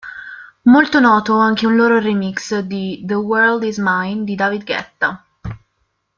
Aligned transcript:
Molto 0.63 0.99
noto 0.99 1.37
anche 1.37 1.67
un 1.67 1.75
loro 1.75 1.99
remix 1.99 2.57
di 2.61 3.03
"The 3.05 3.13
World 3.13 3.61
Is 3.65 3.77
Mine" 3.79 4.23
di 4.23 4.33
David 4.33 4.63
Guetta. 4.63 5.23